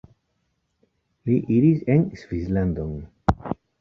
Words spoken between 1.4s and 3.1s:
iris en Svislandon.